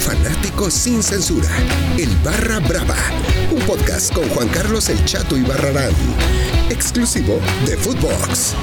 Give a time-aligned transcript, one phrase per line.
[0.00, 1.48] fanático sin censura.
[1.98, 2.96] El Barra Brava.
[3.50, 5.92] Un podcast con Juan Carlos El Chato y Barrarán.
[6.70, 8.54] Exclusivo de Footbox.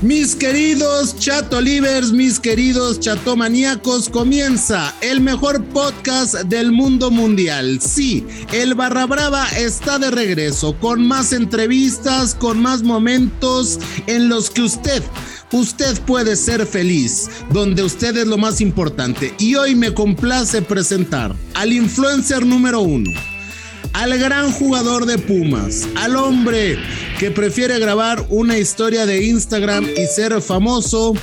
[0.00, 7.80] Mis queridos chatolivers, mis queridos chatomaníacos, comienza el mejor podcast del mundo mundial.
[7.80, 14.50] Sí, el Barra Brava está de regreso con más entrevistas, con más momentos en los
[14.50, 15.02] que usted
[15.50, 19.34] Usted puede ser feliz, donde usted es lo más importante.
[19.38, 23.10] Y hoy me complace presentar al influencer número uno,
[23.94, 26.78] al gran jugador de Pumas, al hombre
[27.18, 31.14] que prefiere grabar una historia de Instagram y ser famoso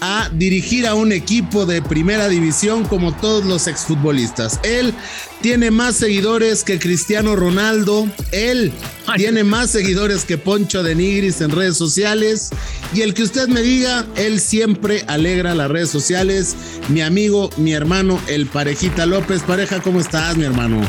[0.00, 4.58] a dirigir a un equipo de primera división como todos los exfutbolistas.
[4.64, 4.94] Él
[5.42, 8.08] tiene más seguidores que Cristiano Ronaldo.
[8.32, 8.72] Él
[9.16, 12.48] tiene más seguidores que Poncho de Nigris en redes sociales.
[12.94, 16.56] Y el que usted me diga, él siempre alegra las redes sociales.
[16.88, 19.42] Mi amigo, mi hermano, el Parejita López.
[19.42, 20.80] Pareja, ¿cómo estás, mi hermano?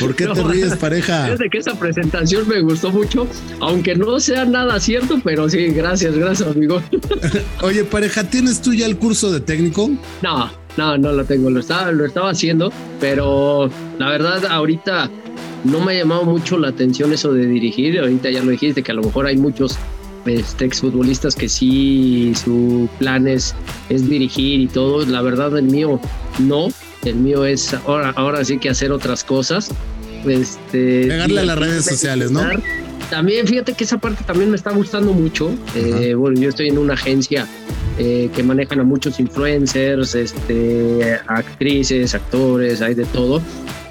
[0.00, 1.30] ¿Por qué te ríes, pareja?
[1.30, 3.26] Desde que esa presentación me gustó mucho,
[3.60, 6.82] aunque no sea nada cierto, pero sí, gracias, gracias, amigo.
[7.62, 9.90] Oye, pareja, ¿tienes tú ya el curso de técnico?
[10.22, 15.10] No, no, no lo tengo, lo estaba, lo estaba haciendo, pero la verdad, ahorita
[15.64, 17.98] no me ha llamado mucho la atención eso de dirigir.
[17.98, 19.78] Ahorita ya lo dijiste, que a lo mejor hay muchos
[20.26, 23.54] este, exfutbolistas que sí, su plan es,
[23.88, 25.04] es dirigir y todo.
[25.06, 26.00] La verdad, el mío
[26.38, 26.68] no
[27.04, 29.70] el mío es ahora, ahora sí que hacer otras cosas.
[30.26, 32.42] Este, Pegarle a las redes sociales, ¿no?
[33.08, 35.52] También fíjate que esa parte también me está gustando mucho.
[35.74, 37.46] Eh, bueno, yo estoy en una agencia
[37.98, 43.42] eh, que manejan a muchos influencers, este, actrices, actores, hay de todo.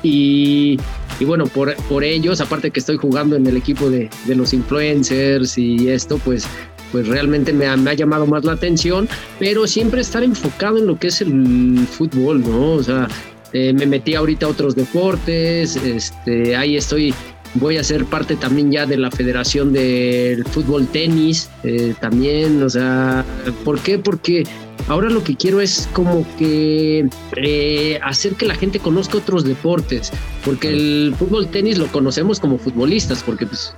[0.04, 0.80] Y,
[1.20, 4.54] y bueno, por, por ellos, aparte que estoy jugando en el equipo de, de los
[4.54, 6.48] influencers y esto, pues
[6.92, 9.08] pues realmente me ha, llamado más la atención,
[9.40, 12.74] pero siempre estar enfocado en lo que es el fútbol, ¿no?
[12.74, 13.08] O sea,
[13.54, 17.14] eh, me metí ahorita a otros deportes, este, ahí estoy,
[17.56, 22.70] voy a ser parte también ya de la Federación del Fútbol Tenis, eh, también, o
[22.70, 23.26] sea,
[23.64, 23.98] ¿por qué?
[24.00, 24.44] Porque
[24.90, 27.08] Ahora lo que quiero es como que
[27.38, 30.12] eh, hacer que la gente conozca otros deportes,
[30.44, 33.72] porque el fútbol tenis lo conocemos como futbolistas, porque pues,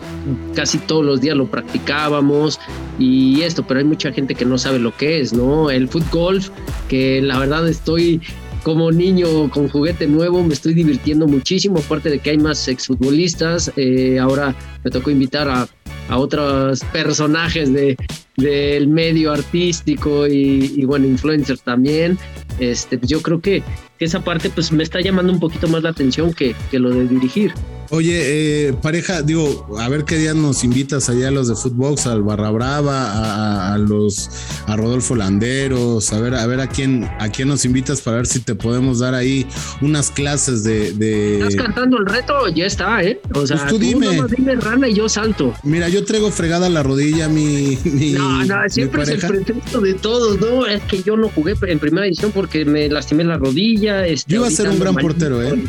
[0.56, 2.62] casi todos los días lo practicábamos
[2.98, 5.70] y esto, pero hay mucha gente que no sabe lo que es, ¿no?
[5.70, 6.42] El fútbol,
[6.88, 8.22] que la verdad estoy
[8.64, 13.70] como niño con juguete nuevo me estoy divirtiendo muchísimo, aparte de que hay más exfutbolistas,
[13.76, 15.68] eh, ahora me tocó invitar a,
[16.08, 17.98] a otros personajes de,
[18.42, 22.18] del medio artístico y, y, bueno, influencers también.
[22.60, 23.64] Este, yo creo que
[24.00, 27.08] esa parte pues me está llamando un poquito más la atención que, que lo de
[27.08, 27.54] dirigir.
[27.94, 32.08] Oye, eh, pareja, digo, a ver qué día nos invitas allá a los de Footbox,
[32.08, 34.30] al Barra Brava, a, a, los,
[34.66, 38.28] a Rodolfo Landeros, a ver, a ver a quién, a quién nos invitas para ver
[38.28, 39.46] si te podemos dar ahí
[39.82, 40.94] unas clases de.
[40.94, 41.40] de...
[41.40, 43.20] Estás cantando el reto, ya está, ¿eh?
[43.34, 44.08] O sea, pues tú, tú dime.
[44.38, 45.54] dime rana y yo salto.
[45.64, 47.78] Mira, yo traigo fregada la rodilla, mi.
[47.84, 50.66] mi no, no, siempre es el pretexto de todos, ¿no?
[50.66, 54.08] Es que yo no jugué en primera edición porque me lastimé la rodilla.
[54.08, 55.62] Este, yo iba a ser un gran portero, ¿eh?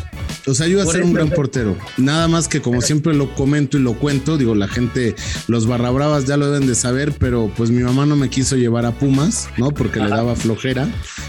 [0.53, 1.77] Sea, yo iba a ser un gran portero.
[1.97, 5.15] Nada más que como siempre lo comento y lo cuento, digo, la gente,
[5.47, 8.55] los barra bravas ya lo deben de saber, pero pues mi mamá no me quiso
[8.55, 9.71] llevar a Pumas, ¿no?
[9.71, 10.87] Porque le daba flojera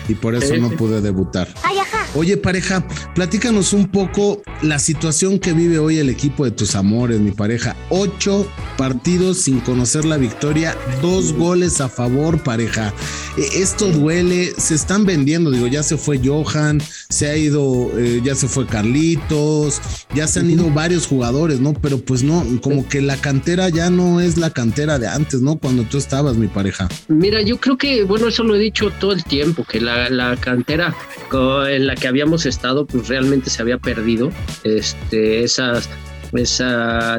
[0.08, 1.48] y por eso no pude debutar.
[1.62, 2.03] Ay, ajá.
[2.16, 2.86] Oye, pareja,
[3.16, 7.74] platícanos un poco la situación que vive hoy el equipo de tus amores, mi pareja.
[7.90, 8.46] Ocho
[8.78, 12.94] partidos sin conocer la victoria, dos goles a favor, pareja.
[13.36, 18.36] Esto duele, se están vendiendo, digo, ya se fue Johan, se ha ido, eh, ya
[18.36, 19.80] se fue Carlitos,
[20.14, 21.74] ya se han ido varios jugadores, ¿no?
[21.74, 25.56] Pero pues no, como que la cantera ya no es la cantera de antes, ¿no?
[25.56, 26.88] Cuando tú estabas, mi pareja.
[27.08, 30.36] Mira, yo creo que, bueno, eso lo he dicho todo el tiempo, que la, la
[30.36, 30.94] cantera
[31.68, 34.30] en la que habíamos estado, pues realmente se había perdido.
[34.64, 35.88] Este, esas
[36.32, 36.64] ese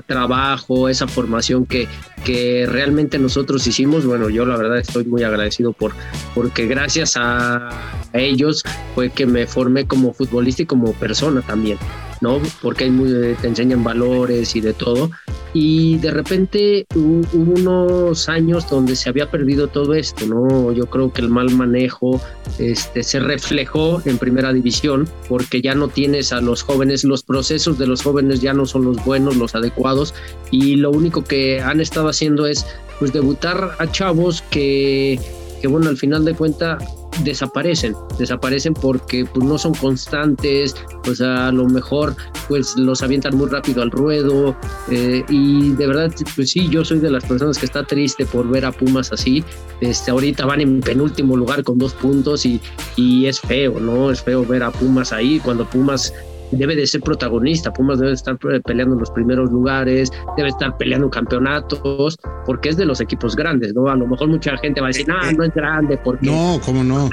[0.08, 1.88] trabajo, esa formación que,
[2.24, 4.06] que realmente nosotros hicimos.
[4.06, 5.94] Bueno, yo la verdad estoy muy agradecido por,
[6.34, 7.70] porque gracias a
[8.14, 8.64] ellos
[8.94, 11.78] fue que me formé como futbolista y como persona también.
[12.22, 12.42] ¿No?
[12.62, 15.12] Porque hay muy, te enseñan valores y de todo.
[15.54, 20.72] Y de repente hubo unos años donde se había perdido todo esto, ¿no?
[20.74, 22.22] Yo creo que el mal manejo
[22.60, 27.78] este, se reflejó en primera división porque ya no tienes a los jóvenes, los procesos
[27.78, 30.14] de los jóvenes ya no son los buenos, los adecuados
[30.52, 32.66] y lo único que han estado haciendo es
[33.00, 35.20] pues debutar a chavos que,
[35.62, 36.84] que bueno, al final de cuentas
[37.24, 42.16] desaparecen, desaparecen porque pues, no son constantes, pues a lo mejor
[42.48, 44.56] pues los avientan muy rápido al ruedo
[44.90, 48.48] eh, y de verdad pues sí, yo soy de las personas que está triste por
[48.48, 49.44] ver a Pumas así,
[49.82, 52.62] este, ahorita van en penúltimo lugar con dos puntos y,
[52.96, 54.12] y es feo, ¿no?
[54.12, 56.14] Es feo ver a Pumas ahí cuando Pumas
[56.52, 57.72] debe de ser protagonista.
[57.72, 62.86] Pumas debe estar peleando en los primeros lugares, debe estar peleando campeonatos, porque es de
[62.86, 63.88] los equipos grandes, ¿no?
[63.88, 66.26] A lo mejor mucha gente va a decir, no, no es grande, porque.
[66.26, 67.10] No, ¿cómo no?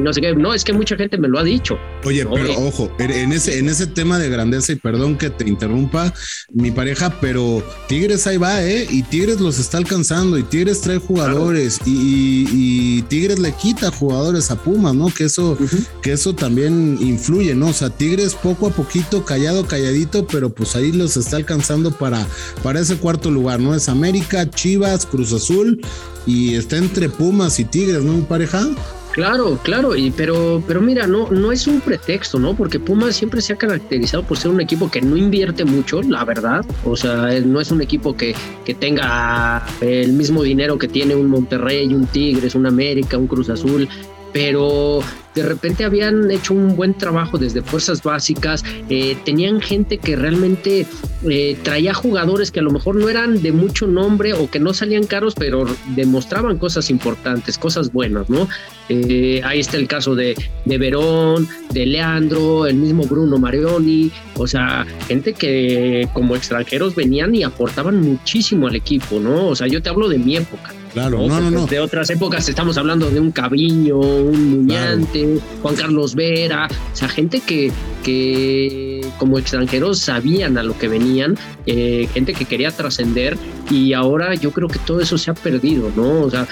[0.00, 0.34] No sé qué.
[0.34, 1.78] No, es que mucha gente me lo ha dicho.
[2.04, 6.12] Oye, pero ojo, en ese, en ese tema de grandeza, y perdón que te interrumpa,
[6.52, 8.86] mi pareja, pero Tigres ahí va, ¿eh?
[8.90, 14.56] Y Tigres los está alcanzando, y Tigres trae jugadores, y, Tigres le quita jugadores a
[14.56, 15.12] Pumas, ¿no?
[15.12, 15.56] Que eso,
[16.02, 17.68] que eso también influye, ¿no?
[17.68, 22.26] O sea, Tigres poco a poquito, callado, calladito, pero pues ahí los está alcanzando para,
[22.62, 23.74] para ese cuarto lugar, ¿no?
[23.74, 25.80] Es América, Chivas, Cruz Azul
[26.26, 28.66] y está entre Pumas y Tigres, ¿no, pareja?
[29.14, 32.56] Claro, claro, y pero, pero mira, no, no es un pretexto, ¿no?
[32.56, 36.24] Porque Pumas siempre se ha caracterizado por ser un equipo que no invierte mucho, la
[36.24, 36.66] verdad.
[36.84, 38.34] O sea, no es un equipo que,
[38.64, 43.50] que tenga el mismo dinero que tiene un Monterrey, un Tigres, un América, un Cruz
[43.50, 43.88] Azul
[44.34, 44.98] pero
[45.36, 50.86] de repente habían hecho un buen trabajo desde fuerzas básicas, eh, tenían gente que realmente
[51.28, 54.74] eh, traía jugadores que a lo mejor no eran de mucho nombre o que no
[54.74, 55.64] salían caros, pero
[55.94, 58.48] demostraban cosas importantes, cosas buenas, ¿no?
[58.88, 60.34] Eh, ahí está el caso de,
[60.64, 67.36] de Verón, de Leandro, el mismo Bruno Marioni, o sea, gente que como extranjeros venían
[67.36, 69.46] y aportaban muchísimo al equipo, ¿no?
[69.46, 70.72] O sea, yo te hablo de mi época.
[70.94, 71.66] Claro, no, no, no.
[71.66, 77.08] De otras épocas estamos hablando de un Caviño, un Muñante, Juan Carlos Vera, o sea,
[77.08, 77.72] gente que,
[78.04, 81.36] que como extranjeros sabían a lo que venían,
[81.66, 83.36] eh, gente que quería trascender
[83.70, 86.22] y ahora yo creo que todo eso se ha perdido, ¿no?
[86.22, 86.46] O sea,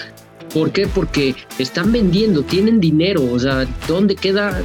[0.52, 0.86] ¿Por qué?
[0.86, 4.62] Porque están vendiendo, tienen dinero, o sea, ¿dónde queda?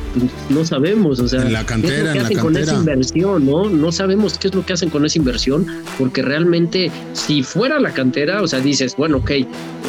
[0.50, 3.69] No sabemos, o sea, la cantera, ¿qué es lo que hacen con esa inversión, no?
[3.69, 5.66] No sabemos qué es lo que hacen con esa inversión,
[5.98, 9.31] porque realmente si fuera la cantera, o sea, dices, bueno, ok,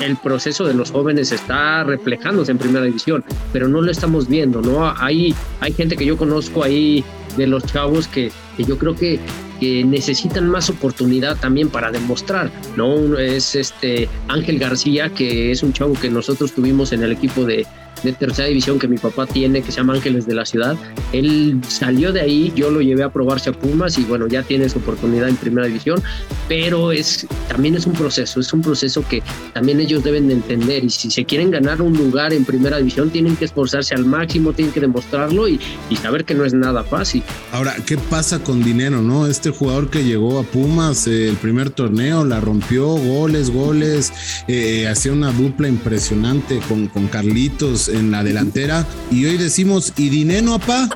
[0.03, 4.62] el proceso de los jóvenes está reflejándose en primera división, pero no lo estamos viendo,
[4.62, 4.93] ¿no?
[4.99, 7.05] Hay, hay gente que yo conozco ahí
[7.38, 9.19] de los chavos que, yo creo que
[9.58, 13.19] que necesitan más oportunidad también para demostrar, ¿no?
[13.19, 17.67] Es este Ángel García, que es un chavo que nosotros tuvimos en el equipo de,
[18.03, 20.77] de tercera división que mi papá tiene, que se llama Ángeles de la Ciudad.
[21.12, 24.69] Él salió de ahí, yo lo llevé a probarse a Pumas y bueno, ya tiene
[24.69, 26.03] su oportunidad en primera división,
[26.49, 29.23] pero es también es un proceso, es un proceso que
[29.53, 33.11] también ellos deben de entender y si se quieren ganar un lugar en primera división
[33.11, 35.61] tienen que esforzarse al máximo, tienen que demostrarlo y,
[35.91, 37.23] y saber que no es nada fácil.
[37.53, 39.27] Ahora, ¿qué pasa con dinero, no?
[39.27, 44.12] Este jugador que llegó a Pumas eh, el primer torneo, la rompió, goles, goles,
[44.47, 50.08] eh, hacía una dupla impresionante con, con Carlitos, en la delantera y hoy decimos, ¿y
[50.08, 50.88] dinero, apá?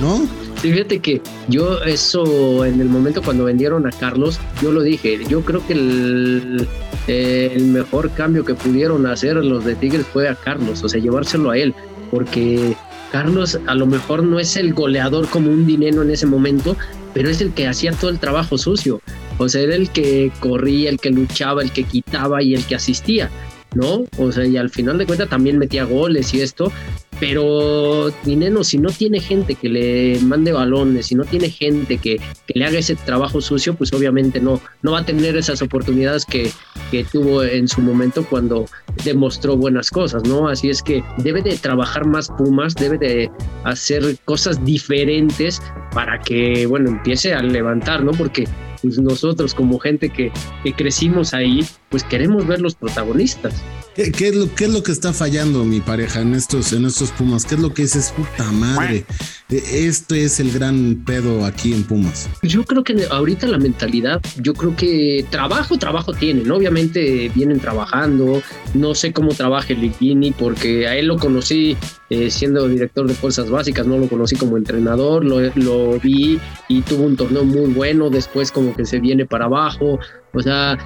[0.00, 0.28] ¿No?
[0.56, 5.40] Fíjate que yo eso en el momento cuando vendieron a Carlos, yo lo dije, yo
[5.42, 6.68] creo que el,
[7.06, 11.50] el mejor cambio que pudieron hacer los de Tigres fue a Carlos, o sea, llevárselo
[11.50, 11.74] a él,
[12.10, 12.76] porque
[13.10, 16.76] Carlos a lo mejor no es el goleador como un dinero en ese momento,
[17.14, 19.00] pero es el que hacía todo el trabajo sucio.
[19.38, 22.74] O sea, era el que corría, el que luchaba, el que quitaba y el que
[22.74, 23.30] asistía.
[23.74, 24.04] ¿No?
[24.18, 26.72] O sea, y al final de cuentas también metía goles y esto,
[27.20, 32.16] pero Dineno, si no tiene gente que le mande balones, si no tiene gente que,
[32.46, 36.24] que, le haga ese trabajo sucio, pues obviamente no, no va a tener esas oportunidades
[36.24, 36.50] que,
[36.90, 38.64] que tuvo en su momento cuando
[39.04, 40.48] demostró buenas cosas, ¿no?
[40.48, 43.30] Así es que debe de trabajar más Pumas, debe de
[43.64, 45.60] hacer cosas diferentes
[45.92, 48.12] para que, bueno, empiece a levantar, ¿no?
[48.12, 48.46] Porque
[48.82, 50.32] pues nosotros como gente que,
[50.64, 53.54] que crecimos ahí, pues queremos ver los protagonistas.
[53.94, 57.10] ¿Qué, es lo, ¿Qué es lo que está fallando mi pareja en estos, en estos
[57.10, 57.44] Pumas?
[57.44, 59.04] ¿Qué es lo que dices, puta madre?
[59.50, 62.28] E, esto es el gran pedo aquí en Pumas.
[62.42, 66.50] Yo creo que ahorita la mentalidad, yo creo que trabajo, trabajo tienen.
[66.50, 68.42] Obviamente vienen trabajando.
[68.74, 71.76] No sé cómo trabaja el Ligini porque a él lo conocí
[72.10, 76.82] eh, siendo director de fuerzas básicas, no lo conocí como entrenador, lo, lo vi y
[76.82, 78.08] tuvo un torneo muy bueno.
[78.08, 79.98] Después como que se viene para abajo.
[80.32, 80.78] O sea,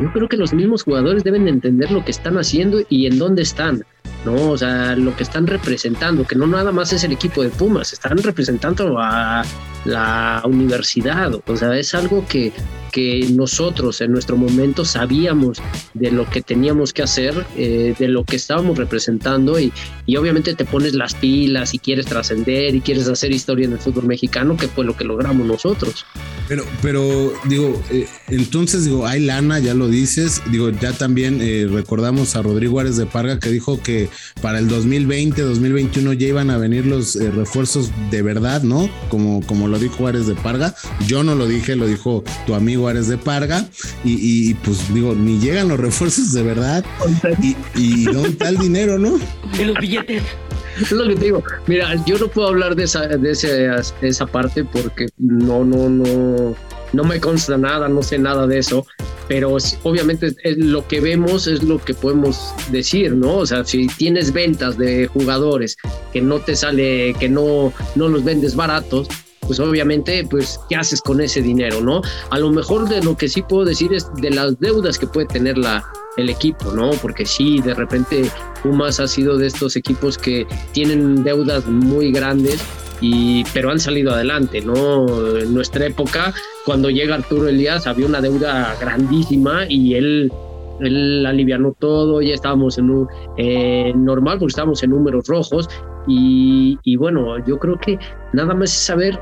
[0.00, 3.42] yo creo que los mismos jugadores deben entender lo que están haciendo y en dónde
[3.42, 3.84] están,
[4.24, 4.50] ¿no?
[4.50, 7.92] O sea, lo que están representando, que no nada más es el equipo de Pumas,
[7.92, 9.44] están representando a
[9.84, 12.52] la universidad, o sea, es algo que,
[13.30, 15.58] nosotros en nuestro momento sabíamos
[15.94, 19.72] de lo que teníamos que hacer, eh, de lo que estábamos representando y,
[20.06, 23.78] y obviamente te pones las pilas y quieres trascender y quieres hacer historia en el
[23.78, 26.06] fútbol mexicano, que fue lo que logramos nosotros.
[26.48, 30.42] Pero, pero digo, eh, entonces digo, hay lana, ya lo dices.
[30.50, 34.08] Digo, ya también eh, recordamos a Rodrigo Árez de Parga que dijo que
[34.40, 38.88] para el 2020, 2021 ya iban a venir los refuerzos de verdad, ¿no?
[39.08, 40.74] Como, como lo dijo Árez de Parga.
[41.06, 43.68] Yo no lo dije, lo dijo tu amigo De Parga.
[44.04, 46.84] Y, pues digo, ni llegan los refuerzos de verdad.
[47.42, 49.18] Y, y dónde está el dinero, ¿no?
[49.58, 50.22] Y los billetes.
[50.80, 51.42] Es lo que te digo.
[51.66, 53.30] Mira, yo no puedo hablar de esa, de
[54.02, 56.54] esa parte porque no, no, no,
[56.92, 58.86] no me consta nada, no sé nada de eso.
[59.28, 63.38] Pero obviamente lo que vemos es lo que podemos decir, ¿no?
[63.38, 65.76] O sea, si tienes ventas de jugadores
[66.12, 69.08] que no te sale, que no, no los vendes baratos,
[69.46, 72.02] pues obviamente, pues, ¿qué haces con ese dinero, no?
[72.30, 75.26] A lo mejor de lo que sí puedo decir es de las deudas que puede
[75.26, 75.84] tener la,
[76.16, 76.90] el equipo, ¿no?
[77.02, 78.30] Porque sí, de repente
[78.62, 82.62] Pumas ha sido de estos equipos que tienen deudas muy grandes
[83.00, 85.06] y pero han salido adelante, ¿no?
[85.38, 86.34] En nuestra época,
[86.64, 90.32] cuando llega Arturo Elías, había una deuda grandísima y él
[90.80, 95.68] él alivianó todo, ya estábamos en un eh, normal porque estábamos en números rojos
[96.06, 97.98] y, y, bueno, yo creo que
[98.34, 99.18] nada más es saber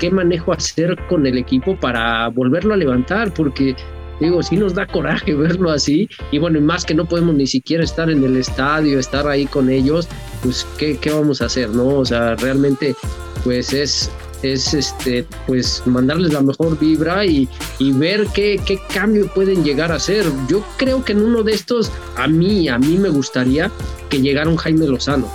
[0.00, 3.76] qué manejo hacer con el equipo para volverlo a levantar, porque
[4.18, 6.08] digo, sí nos da coraje verlo así.
[6.32, 9.46] Y bueno, y más que no podemos ni siquiera estar en el estadio, estar ahí
[9.46, 10.08] con ellos,
[10.42, 11.68] pues, ¿qué, qué vamos a hacer?
[11.68, 11.86] ¿No?
[11.86, 12.96] O sea, realmente,
[13.44, 14.10] pues es,
[14.42, 17.46] es este, pues mandarles la mejor vibra y,
[17.78, 20.24] y ver qué, qué cambio pueden llegar a hacer.
[20.48, 23.70] Yo creo que en uno de estos, a mí, a mí me gustaría
[24.08, 25.30] que llegara un Jaime Lozano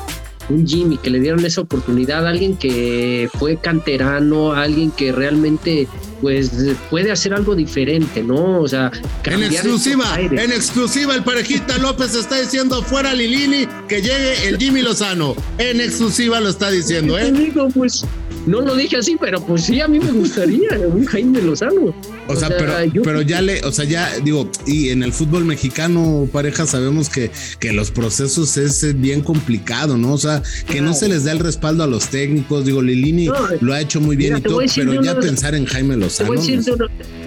[0.50, 5.88] un Jimmy, que le dieron esa oportunidad a alguien que fue canterano, alguien que realmente
[6.22, 6.52] pues
[6.90, 8.62] puede hacer algo diferente, ¿no?
[8.62, 8.92] O sea,
[9.26, 14.82] en exclusiva, en exclusiva el parejita López está diciendo fuera Lilini que llegue el Jimmy
[14.82, 15.36] Lozano.
[15.58, 17.32] En exclusiva lo está diciendo, ¿eh?
[17.74, 18.06] pues
[18.46, 21.94] no lo dije así, pero pues sí, a mí me gustaría un Jaime Lozano.
[22.28, 26.28] O, sea, pero, pero ya le, o sea, ya digo, y en el fútbol mexicano,
[26.32, 30.14] pareja, sabemos que, que los procesos es bien complicado, ¿no?
[30.14, 32.66] O sea, que no se les da el respaldo a los técnicos.
[32.66, 33.30] Digo, Lilini
[33.62, 36.34] lo ha hecho muy bien y todo, pero ya pensar en Jaime Lozano.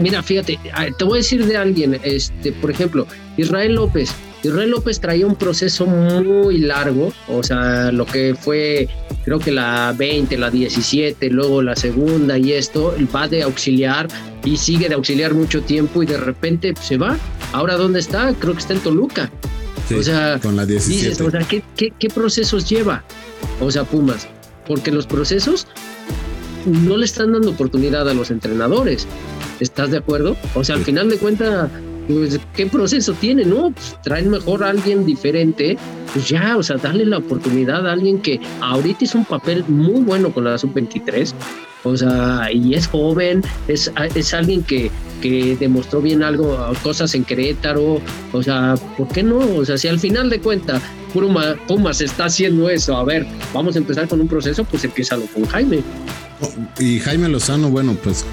[0.00, 0.58] mira, fíjate,
[0.98, 4.10] te voy a decir de alguien, este, por ejemplo, Israel López
[4.42, 8.88] Israel López traía un proceso muy largo, o sea, lo que fue,
[9.24, 14.08] creo que la 20, la 17, luego la segunda y esto, va de auxiliar
[14.44, 17.16] y sigue de auxiliar mucho tiempo y de repente se va.
[17.52, 18.32] Ahora, ¿dónde está?
[18.38, 19.30] Creo que está en Toluca.
[19.96, 21.22] o sea, con la 17.
[21.22, 21.62] o sea, ¿qué,
[21.98, 23.02] qué procesos lleva?
[23.60, 24.28] O sea, Pumas,
[24.66, 25.66] porque los procesos
[26.64, 29.06] no le están dando oportunidad a los entrenadores.
[29.60, 30.36] ¿Estás de acuerdo?
[30.54, 31.70] O sea, al final de cuentas
[32.08, 33.44] pues, ¿qué proceso tiene?
[33.44, 33.72] No,
[34.02, 35.76] pues, mejor a alguien diferente,
[36.12, 40.00] pues ya, o sea, darle la oportunidad a alguien que ahorita hizo un papel muy
[40.00, 41.32] bueno con la sub-23,
[41.84, 47.24] o sea, y es joven, es, es alguien que, que demostró bien algo, cosas en
[47.24, 48.00] Querétaro,
[48.32, 49.38] o sea, ¿por qué no?
[49.38, 53.76] O sea, si al final de cuentas Puma, Pumas está haciendo eso, a ver, vamos
[53.76, 55.82] a empezar con un proceso, pues empieza con Jaime.
[56.78, 58.24] Y Jaime Lozano, bueno, pues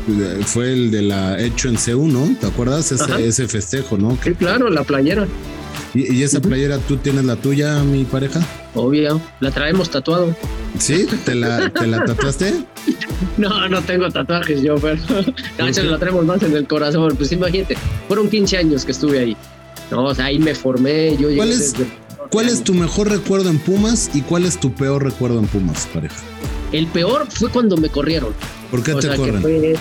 [0.45, 2.35] fue el de la hecho en C1, ¿no?
[2.39, 2.91] ¿Te acuerdas?
[2.91, 4.17] Ese, ese festejo, ¿no?
[4.23, 5.27] Sí, claro, la playera.
[5.95, 8.41] ¿Y, esa playera tú tienes la tuya, mi pareja?
[8.73, 10.35] Obvio, la traemos tatuado.
[10.77, 11.07] ¿Sí?
[11.23, 12.65] ¿Te la, ¿te la tatuaste?
[13.37, 14.97] no, no tengo tatuajes yo, pero
[15.57, 17.15] no, la traemos más en el corazón.
[17.15, 19.37] Pues imagínate, fueron 15 años que estuve ahí.
[19.89, 21.15] No, o sea, ahí me formé.
[21.17, 21.73] Yo ¿Cuál, es,
[22.29, 25.87] ¿Cuál es tu mejor recuerdo en Pumas y cuál es tu peor recuerdo en Pumas,
[25.93, 26.17] pareja?
[26.75, 28.33] El peor fue cuando me corrieron.
[28.69, 29.77] ¿Por qué te corren?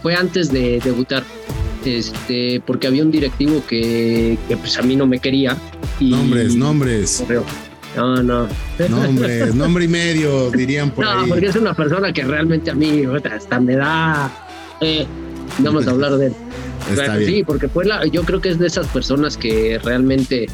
[0.00, 1.22] fue, antes de debutar.
[1.84, 5.58] Este, porque había un directivo que, pues a mí no me quería.
[6.00, 7.22] nombres, nombres.
[7.94, 8.48] No, no.
[8.88, 13.02] Nombres, nombre y medio, dirían por no, porque es una persona que realmente a mí
[13.30, 14.30] hasta me da.
[14.80, 15.06] Eh,
[15.58, 16.34] vamos a hablar de él.
[17.26, 20.48] Sí, porque fue la, yo creo que es de esas personas que realmente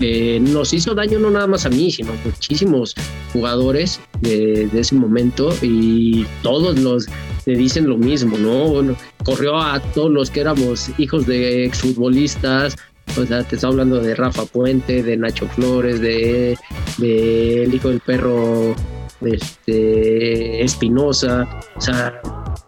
[0.00, 2.94] eh, nos hizo daño no nada más a mí, sino muchísimos
[3.32, 7.06] jugadores de, ese momento y todos los
[7.44, 8.96] te dicen lo mismo, ¿no?
[9.24, 12.76] corrió a todos los que éramos hijos de exfutbolistas,
[13.18, 16.56] o sea, te está hablando de Rafa Puente, de Nacho Flores, de,
[16.98, 18.74] de el hijo del perro
[19.20, 22.20] este, Espinosa, o sea,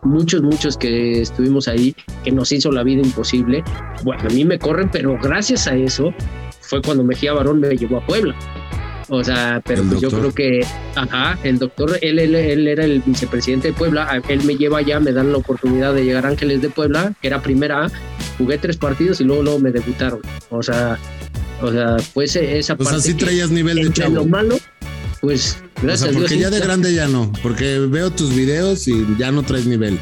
[0.02, 3.62] muchos, muchos que estuvimos ahí, que nos hizo la vida imposible.
[4.04, 6.12] Bueno, a mí me corren, pero gracias a eso
[6.72, 8.34] fue cuando Mejía Barón me llevó a Puebla.
[9.10, 10.64] O sea, pero pues yo creo que,
[10.94, 14.98] ajá, el doctor, él, él, él, era el vicepresidente de Puebla, él me lleva allá,
[14.98, 17.88] me dan la oportunidad de llegar a Ángeles de Puebla, que era primera
[18.38, 20.22] jugué tres partidos y luego, luego me debutaron.
[20.48, 20.98] O sea,
[21.60, 22.94] o sea, pues esa parte.
[22.94, 24.14] O sea, sí traías nivel de chavo.
[24.14, 24.58] lo malo,
[25.20, 29.04] pues gracias o sea, porque ya de grande ya no, porque veo tus videos y
[29.18, 29.98] ya no traes nivel.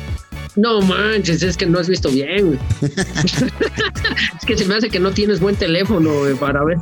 [0.56, 2.58] No manches, es que no has visto bien.
[2.82, 6.78] es que se me hace que no tienes buen teléfono para ver.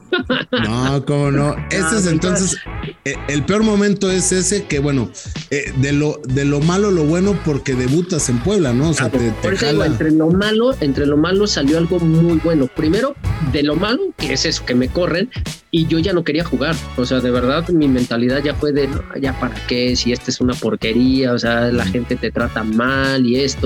[0.65, 1.57] no, cómo no.
[1.71, 2.59] Ese es entonces
[3.05, 5.11] eh, el peor momento es ese que bueno,
[5.51, 8.91] eh, de lo de lo malo lo bueno porque debutas en Puebla, ¿no?
[8.91, 12.69] O sea, te, entre lo malo, entre lo malo salió algo muy bueno.
[12.75, 13.15] Primero,
[13.53, 15.31] de lo malo, que es eso, que me corren
[15.71, 16.75] y yo ya no quería jugar.
[16.97, 18.89] O sea, de verdad mi mentalidad ya fue de,
[19.21, 23.27] ya para qué, si esta es una porquería, o sea, la gente te trata mal
[23.27, 23.58] y esto.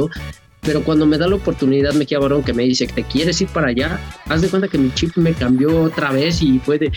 [0.65, 3.41] Pero cuando me da la oportunidad, me queda varón que me dice que te quieres
[3.41, 6.79] ir para allá, haz de cuenta que mi chip me cambió otra vez y fue
[6.79, 6.93] de,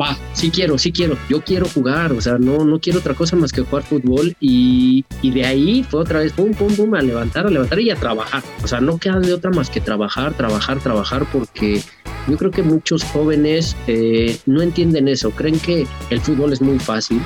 [0.00, 3.34] va, sí quiero, sí quiero, yo quiero jugar, o sea, no, no quiero otra cosa
[3.34, 7.02] más que jugar fútbol y, y de ahí fue otra vez, pum, pum, pum, a
[7.02, 8.44] levantar, a levantar y a trabajar.
[8.62, 11.82] O sea, no queda de otra más que trabajar, trabajar, trabajar porque
[12.28, 16.78] yo creo que muchos jóvenes eh, no entienden eso, creen que el fútbol es muy
[16.78, 17.20] fácil,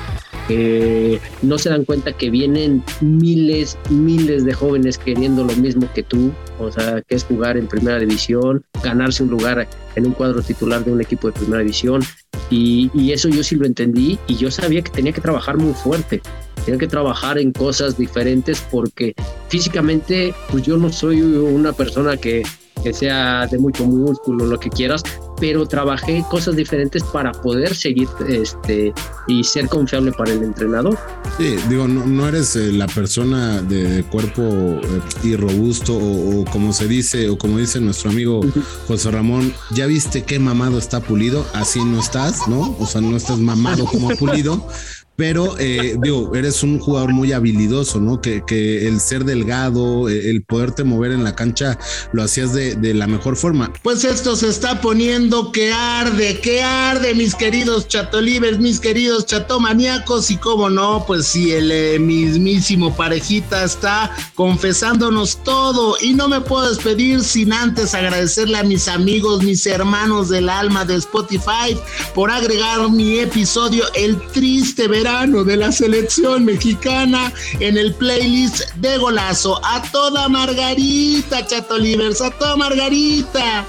[0.49, 6.03] eh, no se dan cuenta que vienen miles, miles de jóvenes queriendo lo mismo que
[6.03, 10.41] tú, o sea, que es jugar en primera división, ganarse un lugar en un cuadro
[10.41, 12.01] titular de un equipo de primera división.
[12.49, 15.73] Y, y eso yo sí lo entendí y yo sabía que tenía que trabajar muy
[15.73, 16.21] fuerte,
[16.65, 19.15] tenía que trabajar en cosas diferentes porque
[19.47, 22.43] físicamente, pues yo no soy una persona que
[22.83, 25.03] que sea de mucho músculo, lo que quieras,
[25.39, 28.93] pero trabajé cosas diferentes para poder seguir este,
[29.27, 30.97] y ser confiable para el entrenador.
[31.37, 34.79] Sí, digo, no, no eres eh, la persona de, cuerpo eh,
[35.23, 38.41] y robusto o, como se dice, o como dice nuestro amigo
[38.87, 42.75] José Ramón, ya viste qué mamado está pulido, así no estás, ¿no?
[42.79, 44.67] O sea, no estás mamado como pulido,
[45.15, 48.21] pero eh, digo, eres un jugador muy habilidoso, ¿no?
[48.21, 51.77] Que, que, el ser delgado, eh, el poderte mover en la cancha,
[52.11, 53.71] lo hacías de, de, la mejor forma.
[53.83, 60.31] Pues esto se está poniendo que arde, que arde, mis queridos chatolibers, mis queridos chatomaníacos,
[60.31, 66.41] y cómo no, pues si el eh, mismísimo parejita está confesándonos todo, y no me
[66.41, 71.77] puedo despedir sin antes agradecerle a mis amigos, mis hermanos del alma de Spotify
[72.13, 79.59] por agregar mi episodio El Triste De la selección mexicana en el playlist de golazo.
[79.65, 83.65] A toda Margarita, Chato Livers, a toda Margarita.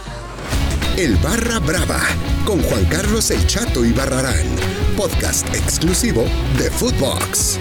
[0.97, 2.01] El Barra Brava
[2.45, 4.47] con Juan Carlos El Chato y Barrarán,
[4.97, 6.25] podcast exclusivo
[6.57, 7.59] de Footbox.